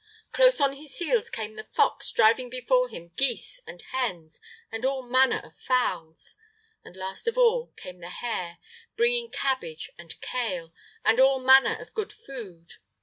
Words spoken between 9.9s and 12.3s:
and kale, and all manner of good